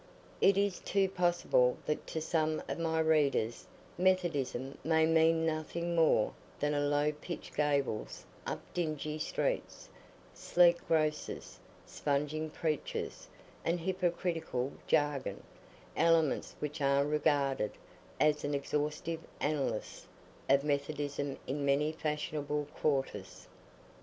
[0.41, 3.67] It is too possible that to some of my readers
[3.99, 9.89] Methodism may mean nothing more than low pitched gables up dingy streets,
[10.33, 13.27] sleek grocers, sponging preachers,
[13.63, 17.73] and hypocritical jargon—elements which are regarded
[18.19, 20.07] as an exhaustive analysis
[20.49, 23.47] of Methodism in many fashionable quarters.